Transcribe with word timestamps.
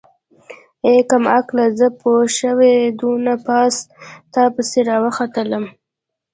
ای 0.85 0.97
کمقله 1.09 1.65
زه 1.79 1.87
پوشوې 1.99 2.75
دونه 2.99 3.33
پاس 3.45 3.75
تاپسې 4.33 4.79
راوختلمه. 4.89 5.69